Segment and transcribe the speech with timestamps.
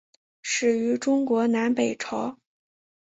[0.41, 2.35] 始于中国南北朝。